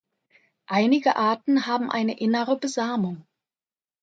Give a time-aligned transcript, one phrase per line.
[0.65, 3.27] Einige Arten haben eine innere Besamung.